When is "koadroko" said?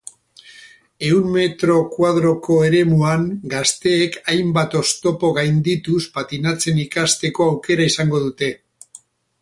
1.91-2.57